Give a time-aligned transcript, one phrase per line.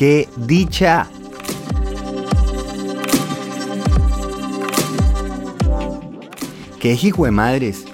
[0.00, 1.06] ¡Qué dicha!
[6.80, 7.84] ¡Qué hijo de madres!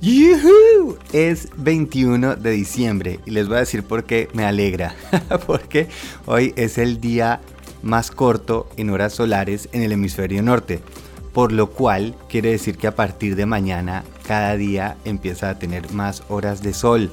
[0.00, 0.96] ¡Yuhu!
[1.12, 4.94] Es 21 de diciembre y les voy a decir por qué me alegra.
[5.48, 5.88] Porque
[6.26, 7.40] hoy es el día
[7.82, 10.80] más corto en horas solares en el hemisferio norte.
[11.36, 15.92] Por lo cual quiere decir que a partir de mañana cada día empieza a tener
[15.92, 17.10] más horas de sol.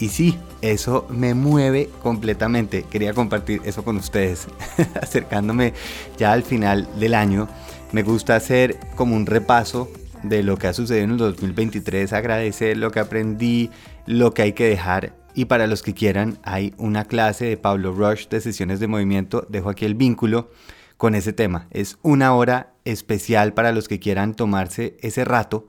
[0.00, 2.82] Y sí, eso me mueve completamente.
[2.82, 4.48] Quería compartir eso con ustedes.
[5.00, 5.72] Acercándome
[6.18, 7.46] ya al final del año,
[7.92, 9.88] me gusta hacer como un repaso
[10.24, 13.70] de lo que ha sucedido en el 2023, agradecer lo que aprendí,
[14.04, 15.14] lo que hay que dejar.
[15.32, 19.46] Y para los que quieran, hay una clase de Pablo Rush de sesiones de movimiento.
[19.48, 20.50] Dejo aquí el vínculo
[20.96, 21.68] con ese tema.
[21.70, 25.68] Es una hora especial para los que quieran tomarse ese rato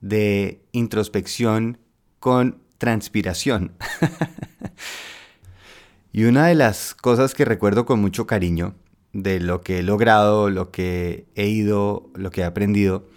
[0.00, 1.78] de introspección
[2.18, 3.72] con transpiración.
[6.12, 8.74] y una de las cosas que recuerdo con mucho cariño
[9.12, 13.08] de lo que he logrado, lo que he ido, lo que he aprendido,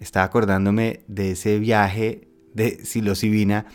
[0.00, 3.66] estaba acordándome de ese viaje de psilocibina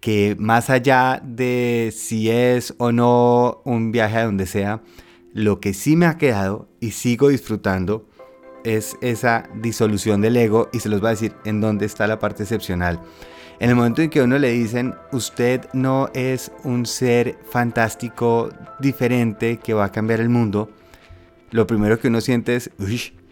[0.00, 4.82] que más allá de si es o no un viaje a donde sea,
[5.34, 8.08] lo que sí me ha quedado y sigo disfrutando
[8.62, 12.20] es esa disolución del ego y se los va a decir en dónde está la
[12.20, 13.02] parte excepcional.
[13.58, 18.48] En el momento en que a uno le dicen, usted no es un ser fantástico,
[18.78, 20.70] diferente, que va a cambiar el mundo,
[21.50, 22.70] lo primero que uno siente es,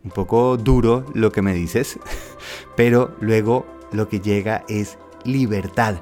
[0.04, 1.98] un poco duro lo que me dices,
[2.76, 6.00] pero luego lo que llega es libertad.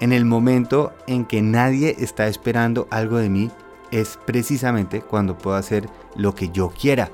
[0.00, 3.50] En el momento en que nadie está esperando algo de mí,
[3.90, 7.10] es precisamente cuando puedo hacer lo que yo quiera,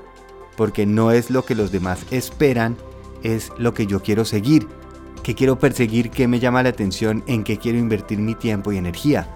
[0.55, 2.77] porque no es lo que los demás esperan,
[3.23, 4.67] es lo que yo quiero seguir,
[5.23, 8.77] que quiero perseguir, que me llama la atención, en qué quiero invertir mi tiempo y
[8.77, 9.27] energía.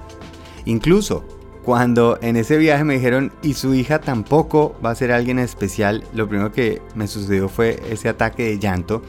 [0.65, 1.25] Incluso
[1.63, 6.03] cuando en ese viaje me dijeron, y su hija tampoco va a ser alguien especial,
[6.13, 9.03] lo primero que me sucedió fue ese ataque de llanto,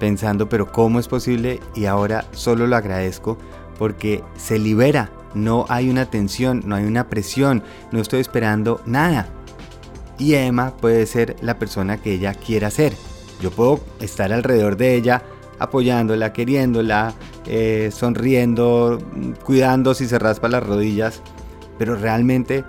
[0.00, 1.60] pensando, pero ¿cómo es posible?
[1.74, 3.38] Y ahora solo lo agradezco
[3.78, 7.62] porque se libera, no hay una tensión, no hay una presión,
[7.92, 9.28] no estoy esperando nada.
[10.18, 12.94] Y Emma puede ser la persona que ella quiera ser.
[13.40, 15.22] Yo puedo estar alrededor de ella,
[15.58, 17.14] apoyándola, queriéndola,
[17.46, 18.98] eh, sonriendo,
[19.44, 21.20] cuidando si se raspa las rodillas,
[21.78, 22.64] pero realmente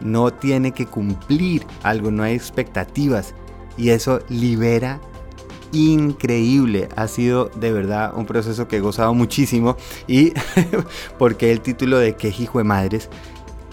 [0.00, 3.34] no tiene que cumplir algo, no hay expectativas
[3.76, 5.00] y eso libera
[5.72, 6.88] increíble.
[6.96, 9.76] Ha sido de verdad un proceso que he gozado muchísimo
[10.06, 10.32] y
[11.18, 13.08] porque el título de qué hijo de madres.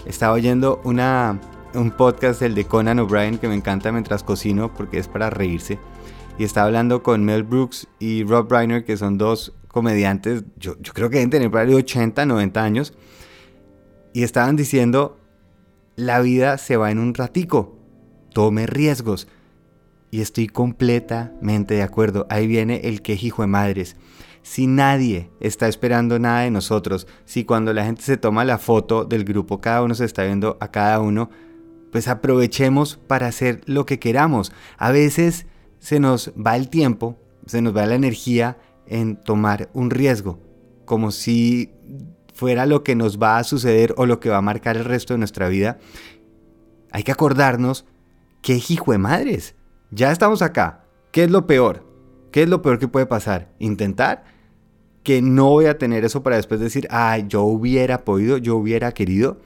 [0.06, 1.40] Estaba oyendo una,
[1.74, 5.78] un podcast del de Conan O'Brien que me encanta mientras cocino porque es para reírse.
[6.38, 10.92] Y estaba hablando con Mel Brooks y Rob Reiner, que son dos comediantes, yo, yo
[10.92, 12.94] creo que deben tener por 80, 90 años
[14.12, 15.20] y estaban diciendo,
[15.96, 17.78] la vida se va en un ratico,
[18.32, 19.28] tome riesgos.
[20.10, 22.26] Y estoy completamente de acuerdo.
[22.30, 23.96] Ahí viene el quejijo de madres.
[24.42, 29.04] Si nadie está esperando nada de nosotros, si cuando la gente se toma la foto
[29.04, 31.28] del grupo, cada uno se está viendo a cada uno,
[31.92, 34.52] pues aprovechemos para hacer lo que queramos.
[34.78, 35.46] A veces
[35.78, 40.40] se nos va el tiempo, se nos va la energía en tomar un riesgo,
[40.84, 41.70] como si
[42.38, 45.12] fuera lo que nos va a suceder o lo que va a marcar el resto
[45.12, 45.78] de nuestra vida,
[46.92, 47.84] hay que acordarnos
[48.40, 49.56] que hijo de madres.
[49.90, 50.84] Ya estamos acá.
[51.12, 51.86] ¿Qué es lo peor?
[52.30, 53.48] ¿Qué es lo peor que puede pasar?
[53.58, 54.24] Intentar
[55.02, 58.92] que no voy a tener eso para después decir, ay, yo hubiera podido, yo hubiera
[58.92, 59.40] querido.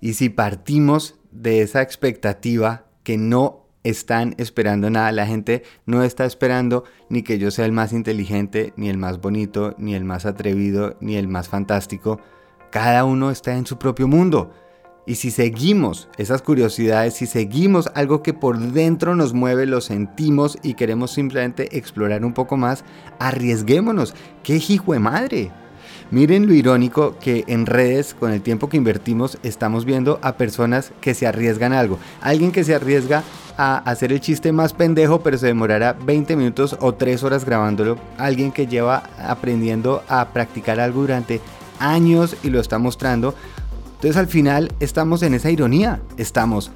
[0.00, 5.12] Y si partimos de esa expectativa que no están esperando nada.
[5.12, 9.20] La gente no está esperando ni que yo sea el más inteligente, ni el más
[9.20, 12.20] bonito, ni el más atrevido, ni el más fantástico.
[12.70, 14.52] Cada uno está en su propio mundo.
[15.06, 20.58] Y si seguimos esas curiosidades, si seguimos algo que por dentro nos mueve, lo sentimos
[20.62, 22.84] y queremos simplemente explorar un poco más,
[23.18, 24.14] arriesguémonos.
[24.42, 25.50] ¡Qué hijo de madre!
[26.10, 30.92] Miren lo irónico que en redes, con el tiempo que invertimos, estamos viendo a personas
[31.00, 31.98] que se arriesgan algo.
[32.20, 33.22] Alguien que se arriesga
[33.56, 37.96] a hacer el chiste más pendejo, pero se demorará 20 minutos o 3 horas grabándolo.
[38.18, 41.40] Alguien que lleva aprendiendo a practicar algo durante
[41.78, 43.34] años y lo está mostrando.
[44.00, 46.00] Entonces al final estamos en esa ironía.
[46.16, 46.70] Estamos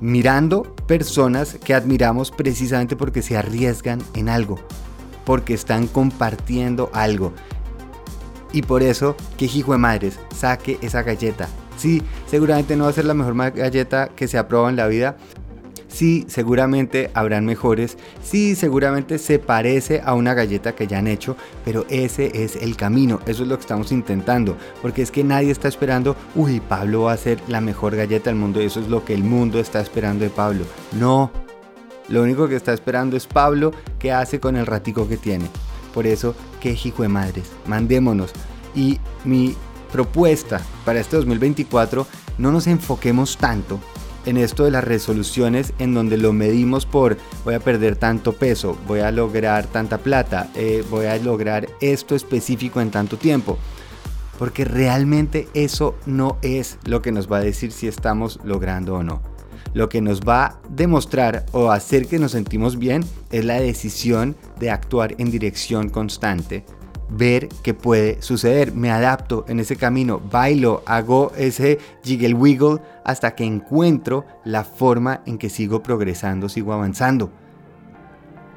[0.00, 4.58] mirando personas que admiramos precisamente porque se arriesgan en algo,
[5.26, 7.34] porque están compartiendo algo.
[8.54, 11.46] Y por eso, que hijo de madres, saque esa galleta.
[11.76, 14.86] Sí, seguramente no va a ser la mejor galleta que se ha probado en la
[14.86, 15.18] vida.
[15.92, 17.98] Sí, seguramente habrán mejores.
[18.22, 21.36] Sí, seguramente se parece a una galleta que ya han hecho,
[21.66, 23.20] pero ese es el camino.
[23.26, 24.56] Eso es lo que estamos intentando.
[24.80, 28.38] Porque es que nadie está esperando, uy, Pablo va a ser la mejor galleta del
[28.38, 28.62] mundo.
[28.62, 30.64] Y eso es lo que el mundo está esperando de Pablo.
[30.98, 31.30] No.
[32.08, 35.44] Lo único que está esperando es Pablo qué hace con el ratico que tiene.
[35.92, 37.44] Por eso, qué hijo de madres.
[37.66, 38.32] Mandémonos.
[38.74, 39.54] Y mi
[39.92, 42.06] propuesta para este 2024,
[42.38, 43.78] no nos enfoquemos tanto
[44.26, 48.76] en esto de las resoluciones en donde lo medimos por voy a perder tanto peso,
[48.86, 53.58] voy a lograr tanta plata, eh, voy a lograr esto específico en tanto tiempo.
[54.38, 59.02] Porque realmente eso no es lo que nos va a decir si estamos logrando o
[59.02, 59.22] no.
[59.74, 64.36] Lo que nos va a demostrar o hacer que nos sentimos bien es la decisión
[64.58, 66.64] de actuar en dirección constante
[67.12, 68.72] ver qué puede suceder.
[68.72, 75.22] Me adapto en ese camino, bailo, hago ese jiggle wiggle hasta que encuentro la forma
[75.26, 77.30] en que sigo progresando, sigo avanzando.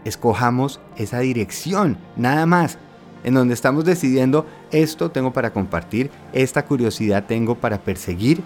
[0.03, 2.77] Escojamos esa dirección, nada más,
[3.23, 8.43] en donde estamos decidiendo esto tengo para compartir, esta curiosidad tengo para perseguir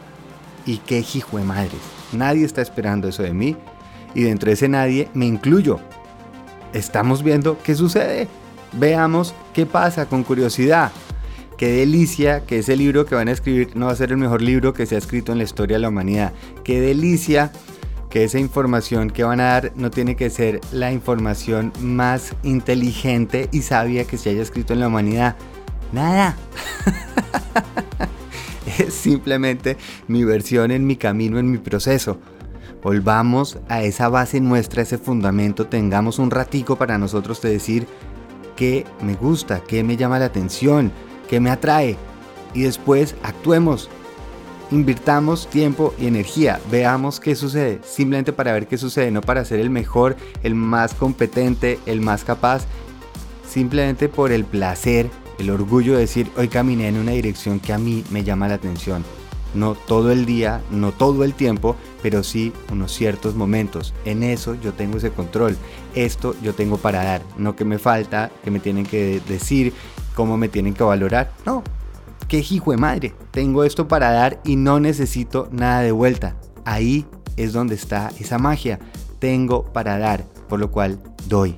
[0.66, 1.82] y qué hijo de madres.
[2.14, 3.58] Nadie está esperando eso de mí
[4.16, 5.80] y dentro de ese nadie me incluyo.
[6.74, 8.28] Estamos viendo qué sucede.
[8.74, 10.92] Veamos qué pasa con curiosidad.
[11.58, 14.42] Qué delicia que ese libro que van a escribir no va a ser el mejor
[14.42, 16.32] libro que se ha escrito en la historia de la humanidad.
[16.64, 17.52] Qué delicia
[18.10, 23.50] que esa información que van a dar no tiene que ser la información más inteligente
[23.52, 25.36] y sabia que se haya escrito en la humanidad.
[25.92, 26.38] Nada.
[28.80, 29.78] es simplemente
[30.08, 32.20] mi versión en mi camino, en mi proceso.
[32.82, 37.88] Volvamos a esa base nuestra, ese fundamento, tengamos un ratico para nosotros de decir,
[38.60, 40.92] qué me gusta, qué me llama la atención,
[41.30, 41.96] qué me atrae.
[42.54, 43.90] Y después actuemos,
[44.70, 49.62] invirtamos tiempo y energía, veamos qué sucede, simplemente para ver qué sucede, no para ser
[49.62, 52.66] el mejor, el más competente, el más capaz,
[53.48, 57.78] simplemente por el placer, el orgullo de decir, hoy caminé en una dirección que a
[57.78, 59.06] mí me llama la atención
[59.54, 63.94] no todo el día, no todo el tiempo, pero sí unos ciertos momentos.
[64.06, 65.58] En eso yo tengo ese control.
[65.96, 69.74] Esto yo tengo para dar, no que me falta, que me tienen que decir,
[70.16, 71.32] cómo me tienen que valorar.
[71.46, 71.64] No,
[72.28, 73.14] qué hijo de madre.
[73.32, 76.36] Tengo esto para dar y no necesito nada de vuelta.
[76.66, 77.06] Ahí
[77.38, 78.80] es donde está esa magia.
[79.20, 81.58] Tengo para dar, por lo cual doy.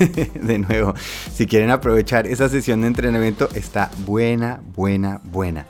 [0.42, 0.94] de nuevo,
[1.32, 5.66] si quieren aprovechar esa sesión de entrenamiento, está buena, buena, buena.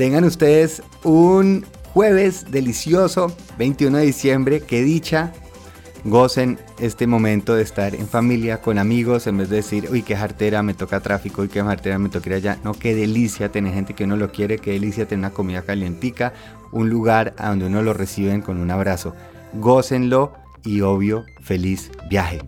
[0.00, 5.34] Tengan ustedes un jueves delicioso, 21 de diciembre, que dicha.
[6.04, 10.16] Gocen este momento de estar en familia, con amigos, en vez de decir, uy, qué
[10.16, 12.58] jartera, me toca tráfico, uy, qué jartera, me toca ir allá.
[12.64, 16.32] No, qué delicia tener gente que uno lo quiere, qué delicia tener una comida calientica,
[16.72, 19.14] un lugar a donde uno lo reciben con un abrazo.
[19.52, 20.32] Gócenlo
[20.64, 22.40] y obvio, feliz viaje.